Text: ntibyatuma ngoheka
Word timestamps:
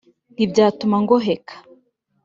ntibyatuma 0.33 0.95
ngoheka 1.03 1.55